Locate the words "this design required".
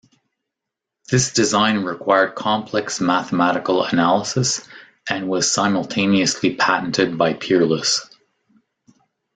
1.11-2.33